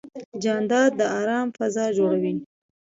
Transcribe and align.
جانداد 0.43 0.91
د 0.99 1.01
ارام 1.19 1.47
فضا 1.57 1.85
جوړوي. 1.97 2.33